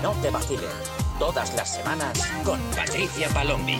[0.00, 0.64] No te vacilen.
[1.18, 3.78] Todas las semanas con Patricia Palombi.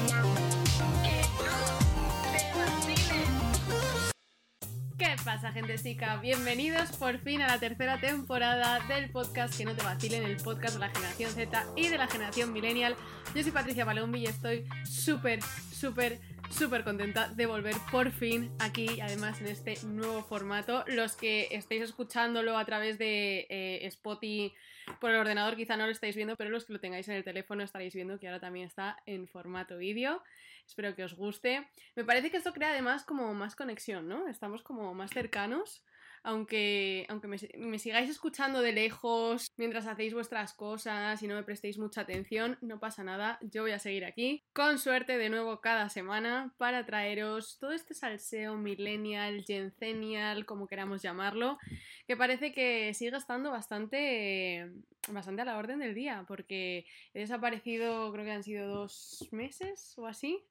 [4.99, 6.17] ¿Qué pasa, gente chica?
[6.17, 10.75] Bienvenidos por fin a la tercera temporada del podcast Que no te vacilen, el podcast
[10.75, 12.97] de la generación Z y de la generación millennial.
[13.35, 15.41] Yo soy Patricia Palombi y estoy súper,
[15.73, 16.21] súper
[16.53, 20.85] súper contenta de volver por fin aquí, además en este nuevo formato.
[20.87, 24.53] Los que estéis escuchándolo a través de eh, Spotify
[25.01, 27.25] por el ordenador quizá no lo estáis viendo, pero los que lo tengáis en el
[27.25, 30.23] teléfono estaréis viendo que ahora también está en formato vídeo.
[30.67, 31.67] Espero que os guste.
[31.97, 34.29] Me parece que esto crea además como más conexión, ¿no?
[34.29, 35.83] Estamos como más cercanos
[36.25, 41.79] aunque, aunque me, sigáis escuchando de lejos mientras hacéis vuestras cosas y no me prestéis
[41.79, 45.89] mucha atención, no pasa nada, yo voy a seguir aquí, con suerte de nuevo cada
[45.89, 51.59] semana, para traeros todo este salseo millennial, gencennial, como queramos llamarlo,
[52.07, 54.71] que parece que sigue estando bastante,
[55.09, 59.95] bastante a la orden del día, porque he desaparecido, creo que han sido dos meses
[59.99, 60.45] o así.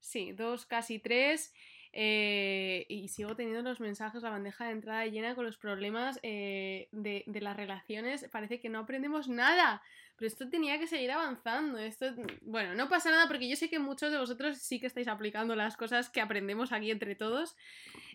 [0.00, 1.52] Sí, dos, casi tres.
[1.92, 6.88] Eh, y sigo teniendo los mensajes, la bandeja de entrada llena con los problemas eh,
[6.92, 8.26] de, las relaciones.
[8.30, 9.82] Parece que no aprendemos nada.
[10.16, 11.78] Pero esto tenía que seguir avanzando.
[11.78, 12.06] Esto,
[12.42, 15.54] bueno, no pasa nada porque yo sé que muchos de vosotros sí que estáis aplicando
[15.54, 17.56] las cosas que aprendemos aquí entre todos.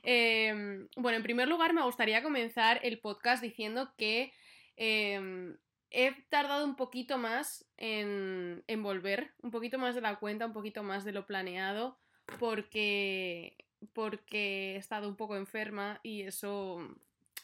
[0.04, 4.34] Em, bueno, en primer lugar me gustaría comenzar el podcast diciendo que
[4.76, 5.58] em,
[5.92, 10.54] he tardado un poquito más en, en volver, un poquito más de la cuenta, un
[10.54, 12.03] poquito más de lo planeado
[12.40, 13.58] porque,
[13.94, 16.80] porque he estado un poco enferma y eso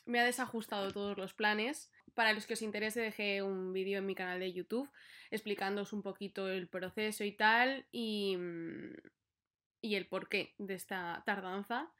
[0.06, 1.92] me ha desajustado todos los planes.
[2.14, 4.90] Para los que os interese dejé un vídeo en mi canal de YouTube
[5.32, 8.38] explicándoos un poquito el proceso y tal y,
[9.82, 11.92] y el porqué de esta tardanza.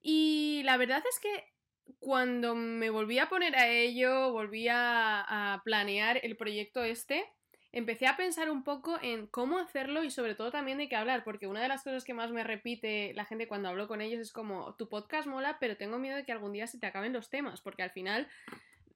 [0.00, 1.52] Y la verdad es que
[1.98, 7.24] cuando me volví a poner a ello, volví a planear el proyecto este,
[7.72, 11.24] empecé a pensar un poco en cómo hacerlo y sobre todo también de qué hablar,
[11.24, 14.20] porque una de las cosas que más me repite la gente cuando hablo con ellos
[14.20, 17.12] es como, tu podcast mola, pero tengo miedo de que algún día se te acaben
[17.12, 18.28] los temas, porque al final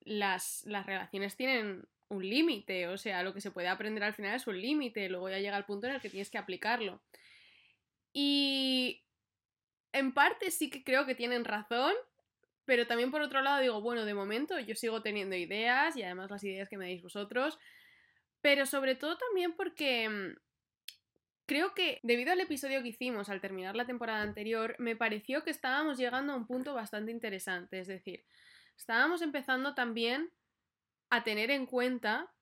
[0.04, 4.34] las, las relaciones tienen un límite, o sea, lo que se puede aprender al final
[4.34, 7.00] es un límite, luego ya llega el punto en el que tienes que aplicarlo.
[8.12, 9.02] Y
[9.92, 11.94] en parte sí que creo que tienen razón,
[12.64, 16.30] pero también por otro lado digo, bueno, de momento yo sigo teniendo ideas y además
[16.30, 17.58] las ideas que me deis vosotros
[18.42, 20.36] pero sobre todo también porque mm,
[21.46, 25.50] creo que debido al episodio que hicimos al terminar la temporada anterior, me pareció que
[25.50, 27.78] estábamos llegando a un punto bastante interesante.
[27.78, 28.24] Es decir,
[28.76, 30.30] estábamos empezando también
[31.08, 32.32] a tener en cuenta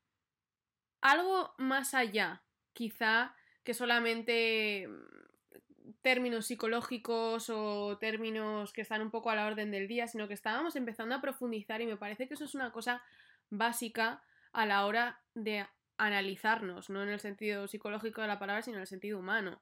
[1.00, 9.30] algo más allá, quizá que solamente mm, términos psicológicos o términos que están un poco
[9.30, 12.34] a la orden del día, sino que estábamos empezando a profundizar y me parece que
[12.34, 13.02] eso es una cosa
[13.50, 14.22] básica
[14.52, 15.66] a la hora de
[16.06, 19.60] analizarnos, no en el sentido psicológico de la palabra, sino en el sentido humano,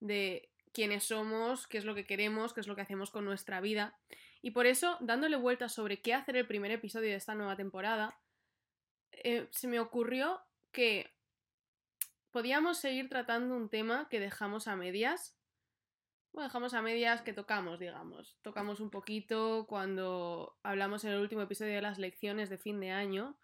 [0.00, 3.60] de quiénes somos, qué es lo que queremos, qué es lo que hacemos con nuestra
[3.60, 3.98] vida.
[4.42, 8.18] Y por eso, dándole vueltas sobre qué hacer el primer episodio de esta nueva temporada,
[9.12, 10.40] eh, se me ocurrió
[10.72, 11.10] que
[12.30, 15.34] podíamos seguir tratando un tema que dejamos a medias.
[16.32, 18.36] Bueno, dejamos a medias que tocamos, digamos.
[18.42, 22.90] Tocamos un poquito cuando hablamos en el último episodio de las lecciones de fin de
[22.90, 23.38] año,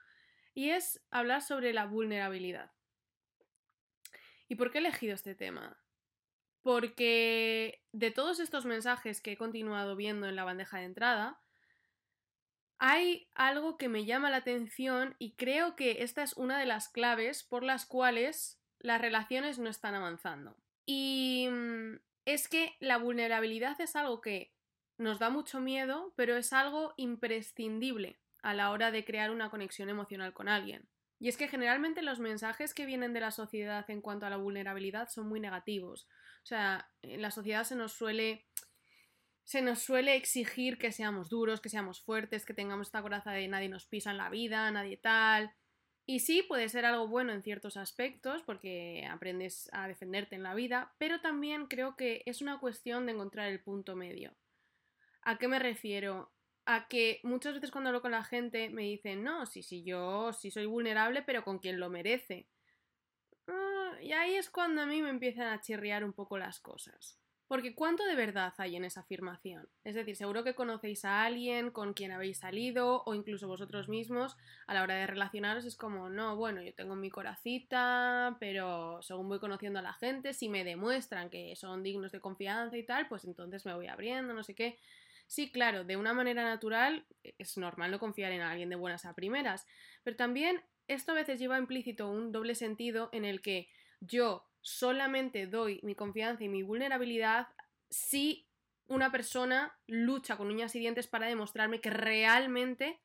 [0.54, 2.72] y es hablar sobre la vulnerabilidad.
[4.48, 5.76] ¿Y por qué he elegido este tema?
[6.62, 11.40] Porque de todos estos mensajes que he continuado viendo en la bandeja de entrada,
[12.78, 16.88] hay algo que me llama la atención y creo que esta es una de las
[16.88, 20.56] claves por las cuales las relaciones no están avanzando.
[20.86, 24.52] Y mm, es que la vulnerabilidad es algo que
[24.98, 29.88] nos da mucho miedo, pero es algo imprescindible a la hora de crear una conexión
[29.88, 30.86] emocional con alguien.
[31.18, 34.36] Y es que generalmente los mensajes que vienen de la sociedad en cuanto a la
[34.36, 36.06] vulnerabilidad son muy negativos.
[36.42, 38.46] O sea, en la sociedad se nos suele
[39.44, 43.46] se nos suele exigir que seamos duros, que seamos fuertes, que tengamos esta coraza de
[43.48, 45.54] nadie nos pisa en la vida, nadie tal.
[46.06, 50.54] Y sí, puede ser algo bueno en ciertos aspectos, porque aprendes a defenderte en la
[50.54, 54.34] vida, pero también creo que es una cuestión de encontrar el punto medio.
[55.22, 56.33] ¿A qué me refiero?
[56.66, 60.32] A que muchas veces cuando hablo con la gente me dicen, no, sí, sí, yo
[60.32, 62.48] sí soy vulnerable, pero con quien lo merece.
[63.48, 67.18] Ah, y ahí es cuando a mí me empiezan a chirriar un poco las cosas.
[67.46, 69.68] Porque ¿cuánto de verdad hay en esa afirmación?
[69.84, 74.36] Es decir, seguro que conocéis a alguien con quien habéis salido o incluso vosotros mismos
[74.66, 79.28] a la hora de relacionaros es como, no, bueno, yo tengo mi coracita, pero según
[79.28, 83.08] voy conociendo a la gente, si me demuestran que son dignos de confianza y tal,
[83.08, 84.78] pues entonces me voy abriendo, no sé qué.
[85.26, 89.14] Sí, claro, de una manera natural es normal no confiar en alguien de buenas a
[89.14, 89.66] primeras,
[90.02, 93.68] pero también esto a veces lleva implícito un doble sentido en el que
[94.00, 97.48] yo solamente doy mi confianza y mi vulnerabilidad
[97.90, 98.46] si
[98.86, 103.00] una persona lucha con uñas y dientes para demostrarme que realmente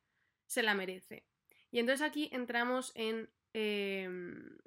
[0.46, 1.24] se la merece.
[1.70, 4.58] Y entonces aquí entramos en, em,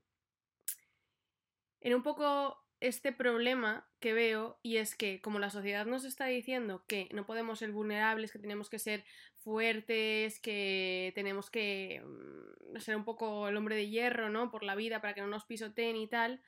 [1.81, 6.25] en un poco este problema que veo y es que como la sociedad nos está
[6.25, 9.05] diciendo que no podemos ser vulnerables, que tenemos que ser
[9.37, 14.51] fuertes, que tenemos que mm, ser un poco el hombre de hierro, ¿no?
[14.51, 16.41] Por la vida para que no nos pisoteen y tal,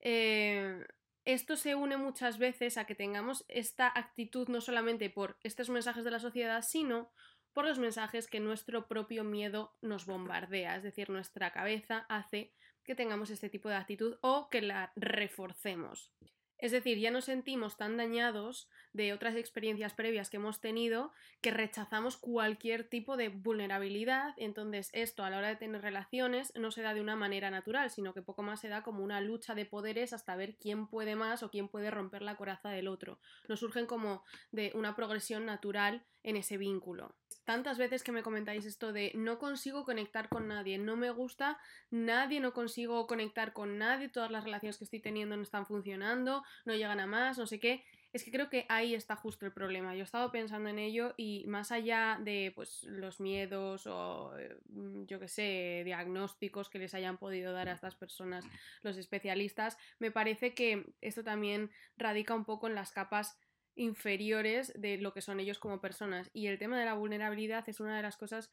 [0.00, 0.86] eh,
[1.24, 6.04] esto se une muchas veces a que tengamos esta actitud no solamente por estos mensajes
[6.04, 7.10] de la sociedad, sino
[7.54, 12.52] por los mensajes que nuestro propio miedo nos bombardea, es decir, nuestra cabeza hace
[12.88, 16.10] que tengamos este tipo de actitud o que la reforcemos.
[16.56, 21.52] Es decir, ya nos sentimos tan dañados de otras experiencias previas que hemos tenido que
[21.52, 24.34] rechazamos cualquier tipo de vulnerabilidad.
[24.38, 27.90] Entonces, esto a la hora de tener relaciones no se da de una manera natural,
[27.90, 31.14] sino que poco más se da como una lucha de poderes hasta ver quién puede
[31.14, 33.20] más o quién puede romper la coraza del otro.
[33.48, 37.14] Nos surgen como de una progresión natural en ese vínculo.
[37.44, 41.58] Tantas veces que me comentáis esto de no consigo conectar con nadie, no me gusta
[41.90, 46.44] nadie, no consigo conectar con nadie, todas las relaciones que estoy teniendo no están funcionando,
[46.66, 47.84] no llegan a más, no sé qué.
[48.12, 49.94] Es que creo que ahí está justo el problema.
[49.94, 54.32] Yo he estado pensando en ello y más allá de pues, los miedos o
[54.68, 58.44] mm, yo qué sé, diagnósticos que les hayan podido dar a estas personas
[58.82, 63.38] los especialistas, me parece que esto también radica un poco en las capas
[63.78, 66.30] inferiores de lo que son ellos como personas.
[66.32, 68.50] Y el tema de la vulnerabilidad es una de las cosas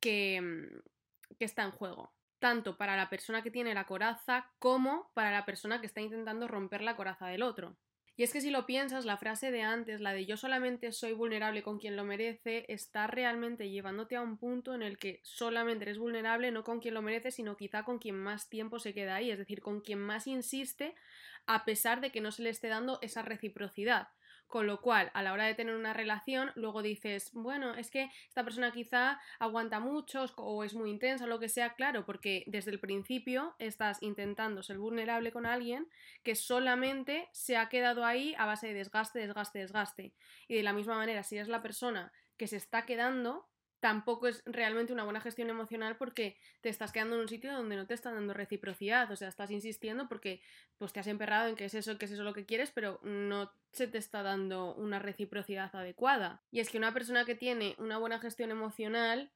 [0.00, 5.10] que, mm, que está en juego tanto para la persona que tiene la coraza como
[5.14, 7.76] para la persona que está intentando romper la coraza del otro.
[8.16, 11.12] Y es que si lo piensas, la frase de antes, la de yo solamente soy
[11.12, 15.84] vulnerable con quien lo merece, está realmente llevándote a un punto en el que solamente
[15.84, 19.14] eres vulnerable no con quien lo merece, sino quizá con quien más tiempo se queda
[19.14, 20.96] ahí, es decir, con quien más insiste
[21.46, 24.08] a pesar de que no se le esté dando esa reciprocidad.
[24.48, 28.10] Con lo cual, a la hora de tener una relación, luego dices, bueno, es que
[28.28, 32.70] esta persona quizá aguanta mucho o es muy intensa, lo que sea, claro, porque desde
[32.70, 35.86] el principio estás intentando ser vulnerable con alguien
[36.22, 40.14] que solamente se ha quedado ahí a base de desgaste, desgaste, desgaste.
[40.48, 43.46] Y de la misma manera, si eres la persona que se está quedando,
[43.80, 47.76] tampoco es realmente una buena gestión emocional porque te estás quedando en un sitio donde
[47.76, 50.40] no te están dando reciprocidad, o sea, estás insistiendo porque
[50.78, 53.00] pues te has emperrado en que es eso, que es eso lo que quieres, pero
[53.02, 56.42] no se te está dando una reciprocidad adecuada.
[56.50, 59.30] Y es que una persona que tiene una buena gestión emocional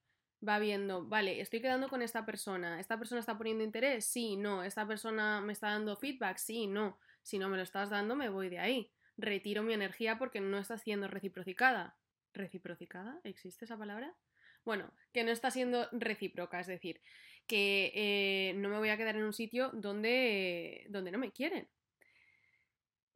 [0.46, 4.64] va viendo, vale, estoy quedando con esta persona, esta persona está poniendo interés, sí, no,
[4.64, 8.28] esta persona me está dando feedback, sí, no, si no me lo estás dando me
[8.28, 11.96] voy de ahí, retiro mi energía porque no está siendo reciprocada.
[12.34, 13.20] ¿Reciprocada?
[13.24, 14.14] ¿Existe esa palabra?
[14.64, 17.00] Bueno, que no está siendo recíproca, es decir,
[17.46, 21.68] que eh, no me voy a quedar en un sitio donde, donde no me quieren.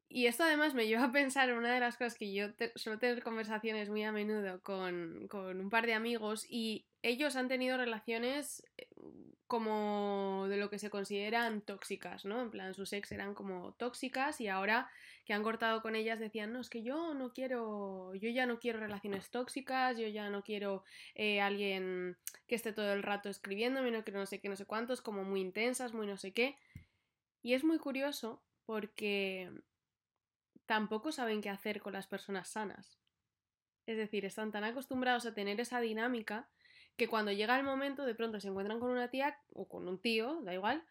[0.08, 2.98] Y esto además me lleva a pensar en una de las cosas que yo suelo
[2.98, 7.76] tener conversaciones muy a menudo con, con un par de amigos y ellos han tenido
[7.76, 8.88] relaciones eh,
[9.46, 12.42] como de lo que se consideran tóxicas, ¿no?
[12.42, 14.90] En plan, sus ex eran como tóxicas y ahora
[15.24, 18.58] que han cortado con ellas decían, no, es que yo no quiero, yo ya no
[18.58, 20.84] quiero relaciones tóxicas, yo ya no quiero
[21.14, 24.66] eh, alguien que esté todo el rato escribiéndome, no quiero no sé qué, no sé
[24.66, 26.56] cuántos, como muy intensas, muy no sé qué.
[27.42, 29.50] Y es muy curioso porque
[30.66, 32.98] tampoco saben qué hacer con las personas sanas.
[33.86, 36.48] Es decir, están tan acostumbrados a tener esa dinámica
[36.96, 40.00] que cuando llega el momento de pronto se encuentran con una tía o con un
[40.00, 40.84] tío, da igual,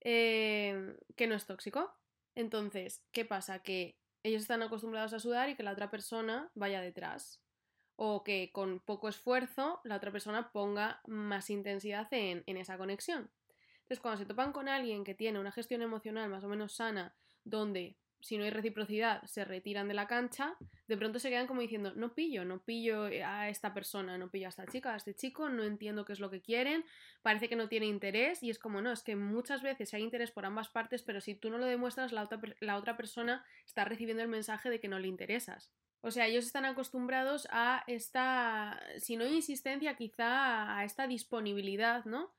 [0.00, 1.92] eh, que no es tóxico.
[2.34, 3.60] Entonces, ¿qué pasa?
[3.60, 7.40] Que ellos están acostumbrados a sudar y que la otra persona vaya detrás.
[7.96, 13.30] O que con poco esfuerzo la otra persona ponga más intensidad en, en esa conexión.
[13.82, 17.14] Entonces, cuando se topan con alguien que tiene una gestión emocional más o menos sana,
[17.44, 20.54] donde si no hay reciprocidad, se retiran de la cancha,
[20.86, 24.46] de pronto se quedan como diciendo, no pillo, no pillo a esta persona, no pillo
[24.46, 26.84] a esta chica, a este chico, no entiendo qué es lo que quieren,
[27.22, 30.30] parece que no tiene interés y es como, no, es que muchas veces hay interés
[30.30, 33.84] por ambas partes, pero si tú no lo demuestras, la otra, la otra persona está
[33.84, 35.72] recibiendo el mensaje de que no le interesas.
[36.00, 42.32] O sea, ellos están acostumbrados a esta, si no insistencia, quizá a esta disponibilidad, ¿no?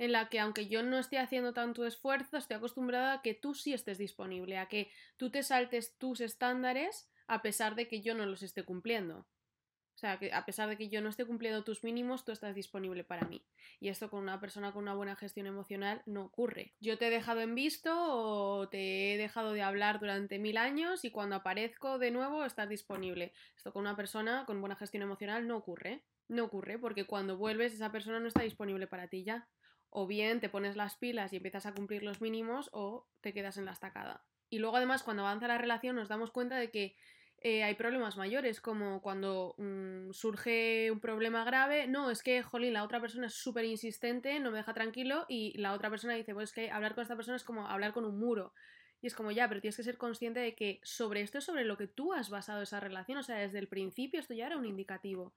[0.00, 3.54] En la que aunque yo no esté haciendo tanto esfuerzo, estoy acostumbrada a que tú
[3.54, 8.14] sí estés disponible, a que tú te saltes tus estándares a pesar de que yo
[8.14, 9.18] no los esté cumpliendo.
[9.18, 12.54] O sea, que a pesar de que yo no esté cumpliendo tus mínimos, tú estás
[12.54, 13.44] disponible para mí.
[13.78, 16.72] Y esto con una persona con una buena gestión emocional no ocurre.
[16.80, 21.04] Yo te he dejado en visto o te he dejado de hablar durante mil años
[21.04, 23.34] y cuando aparezco de nuevo estás disponible.
[23.54, 26.00] Esto con una persona con buena gestión emocional no ocurre.
[26.26, 29.46] No ocurre porque cuando vuelves esa persona no está disponible para ti ya
[29.90, 33.56] O bien te pones las pilas y empiezas a cumplir los mínimos o te quedas
[33.56, 34.24] en la estacada.
[34.48, 36.96] Y luego además cuando avanza la relación nos damos cuenta de que
[37.42, 42.74] eh, hay problemas mayores, como cuando mm, surge un problema grave, no, es que, jolín,
[42.74, 46.34] la otra persona es súper insistente, no me deja tranquilo y la otra persona dice,
[46.34, 48.52] pues es que hablar con esta persona es como hablar con un muro.
[49.00, 51.64] Y es como ya, pero tienes que ser consciente de que sobre esto es sobre
[51.64, 54.58] lo que tú has basado esa relación, o sea, desde el principio esto ya era
[54.58, 55.32] un indicativo.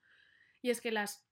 [0.61, 1.25] Y es que las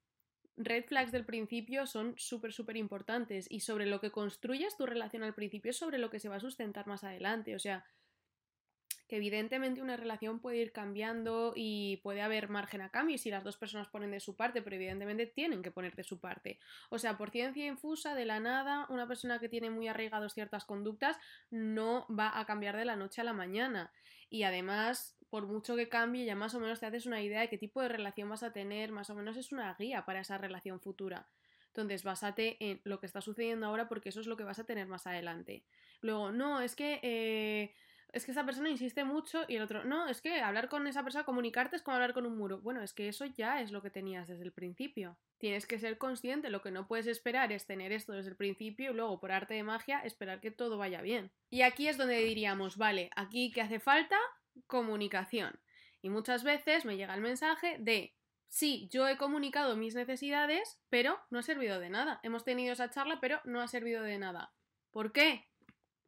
[0.58, 5.24] red flags del principio son súper, súper importantes y sobre lo que construyes tu relación
[5.24, 7.56] al principio es sobre lo que se va a sustentar más adelante.
[7.56, 7.86] O sea,
[9.12, 13.44] que evidentemente una relación puede ir cambiando y puede haber margen a cambio si las
[13.44, 16.60] dos personas ponen de su parte, pero evidentemente tienen que poner de su parte.
[16.90, 20.64] O sea, por ciencia infusa, de la nada, una persona que tiene muy arraigados ciertas
[20.64, 21.18] conductas
[21.50, 23.92] no va a cambiar de la noche a la mañana.
[24.30, 27.50] Y además, por mucho que cambie, ya más o menos te haces una idea de
[27.50, 30.38] qué tipo de relación vas a tener, más o menos es una guía para esa
[30.38, 31.26] relación futura.
[31.68, 34.66] Entonces, básate en lo que está sucediendo ahora porque eso es lo que vas a
[34.66, 35.64] tener más adelante.
[36.02, 37.74] Luego, no, es que eh,
[38.12, 41.02] es que esa persona insiste mucho y el otro, no, es que hablar con esa
[41.02, 42.60] persona, comunicarte es como hablar con un muro.
[42.60, 45.16] Bueno, es que eso ya es lo que tenías desde el principio.
[45.38, 48.92] Tienes que ser consciente, lo que no puedes esperar es tener esto desde el principio
[48.92, 51.32] y luego, por arte de magia, esperar que todo vaya bien.
[51.50, 54.18] Y aquí es donde diríamos, vale, aquí que hace falta
[54.68, 55.60] comunicación.
[56.02, 58.16] Y muchas veces me llega el mensaje de,
[58.50, 62.20] sí, yo he comunicado mis necesidades, pero no ha servido de nada.
[62.24, 64.54] Hemos tenido esa charla, pero no ha servido de nada.
[64.92, 65.52] ¿Por qué?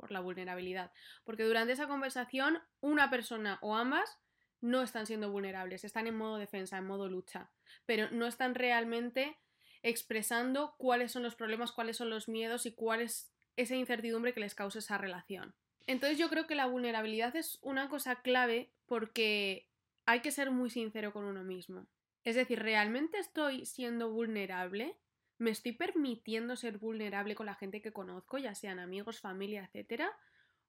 [0.04, 0.92] por la vulnerabilidad.
[1.24, 4.20] Porque durante esa conversación una persona o ambas
[4.60, 7.50] no están siendo vulnerables, están en modo defensa, en modo lucha,
[7.86, 9.38] pero no están realmente
[9.82, 14.42] expresando cuáles son los problemas, cuáles son los miedos y cuál es esa incertidumbre que
[14.42, 15.56] les causa esa relación.
[15.88, 19.68] Entonces yo creo que la vulnerabilidad es una cosa clave porque
[20.06, 21.88] hay que ser muy sincero con uno mismo.
[22.24, 24.98] Es decir, ¿realmente estoy siendo vulnerable?
[25.38, 30.10] ¿Me estoy permitiendo ser vulnerable con la gente que conozco, ya sean amigos, familia, etcétera?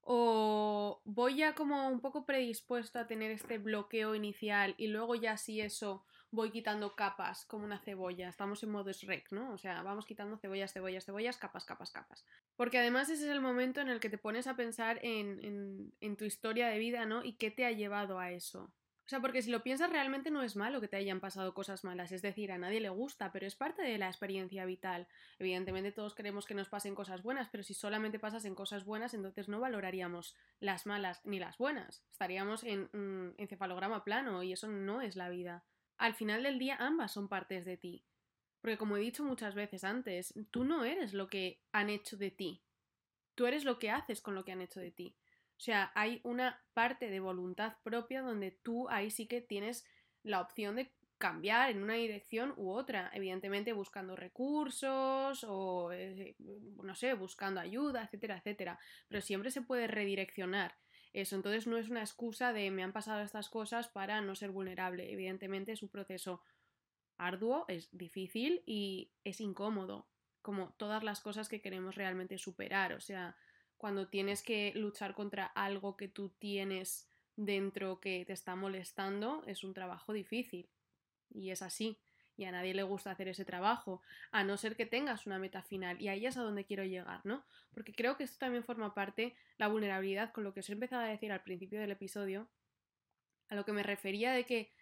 [0.00, 5.36] ¿O voy ya como un poco predispuesto a tener este bloqueo inicial y luego ya
[5.36, 8.28] si eso voy quitando capas como una cebolla?
[8.28, 9.52] Estamos en modo rec, ¿no?
[9.52, 12.24] O sea, vamos quitando cebollas, cebollas, cebollas, capas, capas, capas.
[12.56, 16.16] Porque además ese es el momento en el que te pones a pensar en, en,
[16.16, 17.24] tu historia de vida, ¿no?
[17.24, 18.72] Y qué te ha llevado a eso.
[19.06, 21.84] O sea, porque si lo piensas realmente no es malo que te hayan pasado cosas
[21.84, 25.06] malas, es decir, a nadie le gusta, pero es parte de la experiencia vital.
[25.38, 29.46] Evidentemente todos queremos que nos pasen cosas buenas, pero si solamente pasasen cosas buenas, entonces
[29.46, 32.02] no valoraríamos las malas ni las buenas.
[32.12, 35.64] Estaríamos en un encefalograma plano y eso no es la vida.
[35.96, 38.04] Al final del día ambas son partes de ti.
[38.60, 42.30] Porque como he dicho muchas veces antes, tú no eres lo que han hecho de
[42.30, 42.62] ti.
[43.34, 45.16] Tú eres lo que haces con lo que han hecho de ti.
[45.56, 49.84] O sea, hay una parte de voluntad propia donde tú ahí sí que tienes
[50.22, 56.94] la opción de cambiar en una dirección u otra, evidentemente buscando recursos o, eh, no
[56.94, 60.74] sé, buscando ayuda, etcétera, etcétera, pero siempre se puede redireccionar
[61.14, 64.50] eso, entonces no es una excusa de me han pasado estas cosas para no ser
[64.50, 66.42] vulnerable, evidentemente es un proceso
[67.16, 70.08] arduo, es difícil y es incómodo,
[70.42, 73.36] como todas las cosas que queremos realmente superar, o sea,
[73.76, 79.64] cuando tienes que luchar contra algo que tú tienes dentro que te está molestando, es
[79.64, 80.70] un trabajo difícil.
[81.30, 81.98] Y es así.
[82.36, 85.62] Y a nadie le gusta hacer ese trabajo, a no ser que tengas una meta
[85.62, 86.00] final.
[86.00, 87.44] Y ahí es a donde quiero llegar, ¿no?
[87.72, 91.02] Porque creo que esto también forma parte, la vulnerabilidad, con lo que os he empezado
[91.02, 92.48] a decir al principio del episodio,
[93.48, 94.72] a lo que me refería de que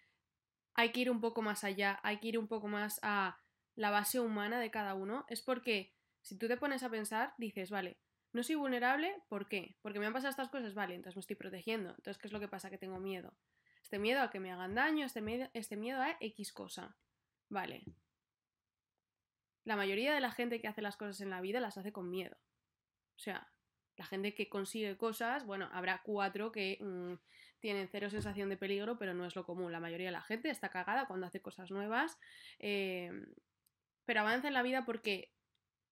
[0.75, 3.39] hay que ir un poco más allá, hay que ir un poco más a
[3.75, 5.93] la base humana de cada uno, es porque
[6.23, 7.99] si tú te pones a pensar, dices, vale,
[8.33, 9.77] no soy vulnerable, ¿por qué?
[9.83, 11.91] Porque me han pasado estas cosas, vale, entonces me estoy protegiendo.
[11.91, 12.71] Entonces, ¿qué es lo que pasa?
[12.71, 13.35] Que tengo miedo.
[13.83, 16.97] Este miedo a que me hagan daño, este miedo, este miedo a X cosa.
[17.53, 17.85] Vale.
[19.65, 22.09] La mayoría de la gente que hace las cosas en la vida las hace con
[22.09, 22.35] miedo.
[23.15, 23.53] O sea,
[23.97, 27.13] la gente que consigue cosas, bueno, habrá cuatro que mm,
[27.61, 29.71] tienen cero sensación de peligro, pero no es lo común.
[29.71, 32.19] La mayoría de la gente está cagada cuando hace cosas nuevas,
[32.59, 33.13] eh,
[34.07, 35.35] pero avanza en la vida porque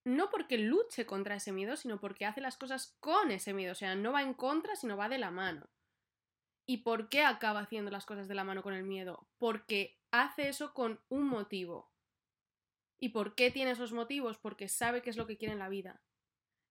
[0.02, 3.73] no porque luche contra ese miedo, sino porque hace las cosas con ese miedo.
[3.73, 5.69] O sea, no va en contra, sino va de la mano.
[6.64, 9.29] ¿Y por qué acaba haciendo las cosas de la mano con el miedo?
[9.37, 11.93] Porque hace eso con un motivo.
[12.99, 14.38] ¿Y por qué tiene esos motivos?
[14.38, 16.02] Porque sabe qué es lo que quiere en la vida.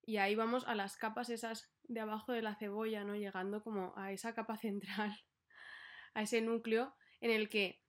[0.06, 3.16] Y ahí vamos a las capas esas de abajo de la cebolla, ¿no?
[3.16, 5.18] Llegando como a esa capa central,
[6.14, 7.82] a ese núcleo en el que,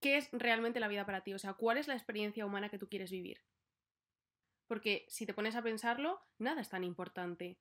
[0.00, 1.34] ¿qué es realmente la vida para ti?
[1.34, 3.42] O sea, ¿cuál es la experiencia humana que tú quieres vivir?
[4.68, 7.58] porque si te pones a pensarlo, nada es tan importante.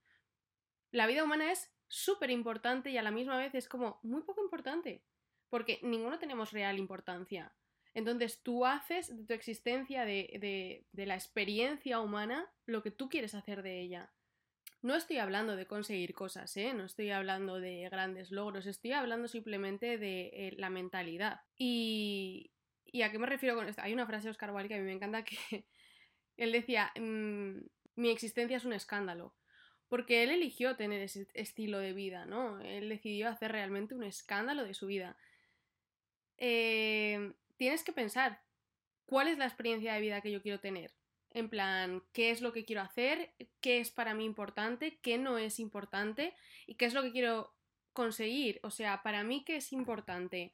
[0.91, 4.43] La vida humana es súper importante y a la misma vez es como muy poco
[4.43, 5.03] importante,
[5.49, 7.53] porque ninguno tenemos real importancia.
[7.93, 13.33] Entonces tú haces de tu existencia, de, de, la experiencia humana, lo que tú quieres
[13.33, 14.11] hacer de ella.
[14.83, 16.73] No estoy hablando de conseguir cosas, ¿eh?
[16.75, 21.41] no estoy hablando de grandes logros, estoy hablando simplemente de eh, la mentalidad.
[21.57, 22.51] Y,
[22.91, 23.81] ¿Y a qué me refiero con esto?
[23.81, 25.37] Hay una frase de Oscar Wilde que a mí me encanta que
[26.37, 27.59] él decía, mm,
[27.95, 29.35] mi existencia es un escándalo.
[29.87, 32.59] Porque él eligió tener ese estilo de vida, ¿no?
[32.59, 35.15] Él decidió hacer realmente un escándalo de su vida.
[36.37, 38.41] Eh, tienes que pensar,
[39.05, 40.93] ¿cuál es la experiencia de vida que yo quiero tener?
[41.31, 43.33] En plan, ¿qué es lo que quiero hacer?
[43.61, 44.99] ¿Qué es para mí importante?
[45.01, 46.33] ¿Qué no es importante?
[46.65, 47.53] ¿Y qué es lo que quiero
[47.93, 48.59] conseguir?
[48.63, 50.53] O sea, para mí, ¿qué es importante?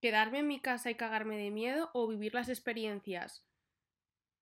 [0.00, 3.44] ¿Quedarme en mi casa y cagarme de miedo o vivir las experiencias?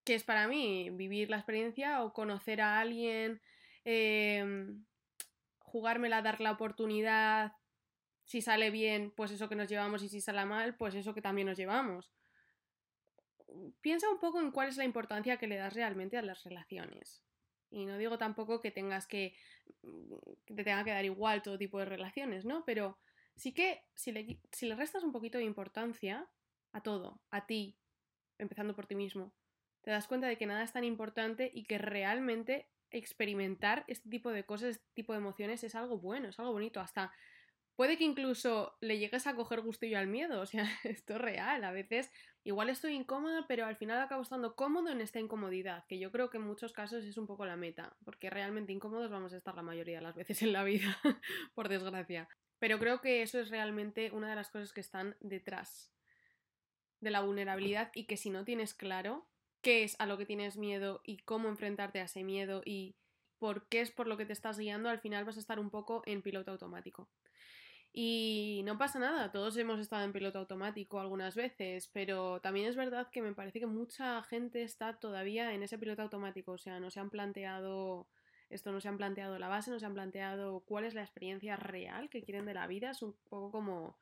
[0.04, 0.90] ¿Qué es para mí?
[0.90, 3.42] ¿Vivir la experiencia o conocer a alguien?
[3.84, 4.44] Eh,
[5.58, 7.52] jugármela, dar la oportunidad,
[8.28, 11.22] si sale bien, pues eso que nos llevamos y si sale mal, pues eso que
[11.22, 12.12] también nos llevamos.
[13.80, 17.22] Piensa un poco en cuál es la importancia que le das realmente a las relaciones.
[17.70, 19.34] Y no digo tampoco que tengas que,
[20.44, 22.66] que te tenga que dar igual todo tipo de relaciones, ¿no?
[22.66, 22.98] Pero
[23.34, 26.28] sí que si le, si le restas un poquito de importancia
[26.72, 27.78] a todo, a ti,
[28.36, 29.32] empezando por ti mismo,
[29.80, 34.30] te das cuenta de que nada es tan importante y que realmente experimentar este tipo
[34.32, 36.78] de cosas, este tipo de emociones es algo bueno, es algo bonito.
[36.80, 37.10] Hasta
[37.78, 41.62] puede que incluso le llegues a coger gustillo al miedo, o sea, esto es real,
[41.62, 42.10] a veces
[42.42, 46.28] igual estoy incómoda, pero al final acabo estando cómodo en esta incomodidad, que yo creo
[46.28, 49.54] que en muchos casos es un poco la meta, porque realmente incómodos vamos a estar
[49.54, 50.98] la mayoría de las veces en la vida,
[51.54, 52.28] por desgracia.
[52.58, 55.92] Pero creo que eso es realmente una de las cosas que están detrás
[56.98, 59.28] de la vulnerabilidad y que si no tienes claro
[59.62, 62.96] qué es a lo que tienes miedo y cómo enfrentarte a ese miedo y
[63.38, 65.70] por qué es por lo que te estás guiando, al final vas a estar un
[65.70, 67.08] poco en piloto automático.
[68.00, 72.76] Y no pasa nada, todos hemos estado en piloto automático algunas veces, pero también es
[72.76, 76.78] verdad que me parece que mucha gente está todavía en ese piloto automático, o sea,
[76.78, 78.06] no se han planteado
[78.50, 81.56] esto, no se han planteado la base, no se han planteado cuál es la experiencia
[81.56, 83.98] real que quieren de la vida, es un poco como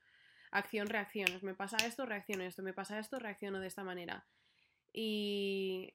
[0.51, 4.27] acción-reacción, me pasa esto, reacciono esto, me pasa esto, reacciono de esta manera.
[4.93, 5.95] Y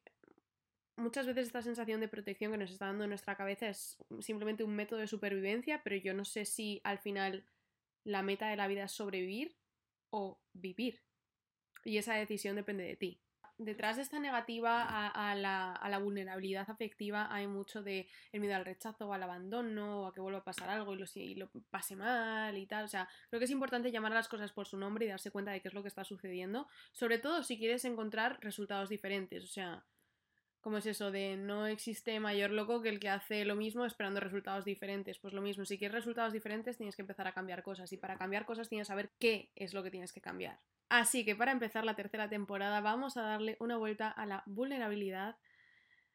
[0.95, 4.63] muchas veces esta sensación de protección que nos está dando en nuestra cabeza es simplemente
[4.63, 7.45] un método de supervivencia, pero yo no sé si al final
[8.03, 9.55] la meta de la vida es sobrevivir
[10.09, 11.01] o vivir.
[11.83, 13.21] Y esa decisión depende de ti.
[13.57, 19.07] Detrás de esta negativa a, la, vulnerabilidad afectiva hay mucho de el miedo al rechazo
[19.07, 21.95] o al abandono o a que vuelva a pasar algo y lo, y lo pase
[21.95, 22.85] mal y tal.
[22.85, 25.29] O sea, creo que es importante llamar a las cosas por su nombre y darse
[25.29, 26.67] cuenta de qué es lo que está sucediendo.
[26.91, 29.43] Sobre todo si quieres encontrar resultados diferentes.
[29.43, 29.85] O sea,
[30.61, 34.19] ¿Cómo es eso de no existe mayor loco que el que hace lo mismo esperando
[34.19, 35.17] resultados diferentes?
[35.17, 38.15] Pues lo mismo, si quieres resultados diferentes tienes que empezar a cambiar cosas y para
[38.15, 40.59] cambiar cosas tienes que saber qué es lo que tienes que cambiar.
[40.87, 45.37] Así que para empezar la tercera temporada vamos a darle una vuelta a la vulnerabilidad,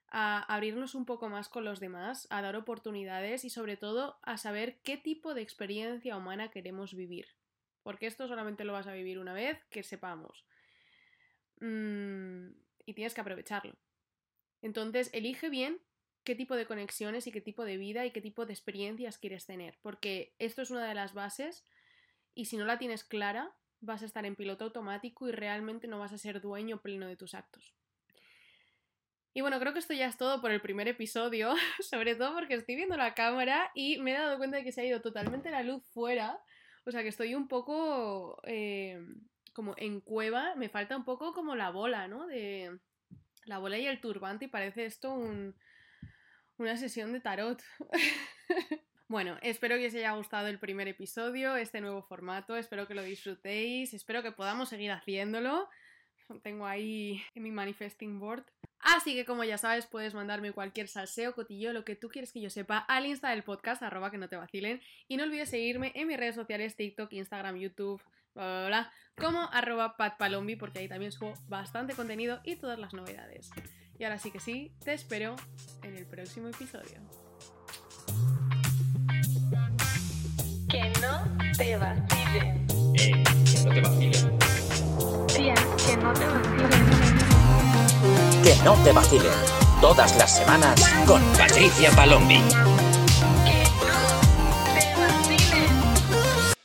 [0.08, 4.36] a abrirnos un poco más con los demás, a dar oportunidades y sobre todo a
[4.36, 7.26] saber qué tipo de experiencia humana queremos vivir.
[7.82, 10.44] Porque esto solamente lo vas a vivir una vez, que sepamos.
[11.60, 12.50] Mm,
[12.84, 13.74] y tienes que aprovecharlo.
[14.62, 15.80] Entonces, elige bien
[16.24, 19.46] qué tipo de conexiones y qué tipo de vida y qué tipo de experiencias quieres
[19.46, 21.64] tener, porque esto es una de las bases
[22.34, 26.00] y si no la tienes clara, vas a estar en piloto automático y realmente no
[26.00, 27.74] vas a ser dueño pleno de tus actos.
[29.34, 32.54] Y bueno, creo que esto ya es todo por el primer episodio, sobre todo porque
[32.54, 35.50] estoy viendo la cámara y me he dado cuenta de que se ha ido totalmente
[35.50, 36.42] la luz fuera,
[36.84, 38.98] o sea que estoy un poco eh,
[39.52, 42.26] como en cueva, me falta un poco como la bola, ¿no?
[42.26, 42.78] De,
[43.46, 45.14] la bola y el turbante y parece esto
[46.58, 47.62] una sesión de tarot.
[49.08, 53.02] bueno, espero que os haya gustado el primer episodio, este nuevo formato, espero que lo
[53.02, 55.68] disfrutéis, espero que podamos seguir haciéndolo.
[56.42, 58.44] Tengo ahí en mi manifesting board.
[58.80, 62.40] Así que como ya sabes, puedes mandarme cualquier salseo, cotillo, lo que tú quieres que
[62.40, 64.80] yo sepa al Insta del podcast, arroba que no te vacilen.
[65.06, 68.02] Y no olvides seguirme en mis redes sociales, TikTok, Instagram, YouTube,
[69.18, 73.50] como arroba patpalombi, porque ahí también subo bastante contenido y todas las novedades.
[73.98, 75.36] Y ahora sí que sí, te espero
[75.82, 77.00] en el próximo episodio.
[80.68, 81.24] Que no
[81.56, 82.66] te vacilen.
[82.94, 84.38] Eh, que no te vacilen.
[85.28, 85.54] Tía,
[85.86, 86.70] que no te vacilen.
[88.42, 89.32] Que no te vacilen.
[89.80, 92.42] Todas las semanas con Patricia Palombi.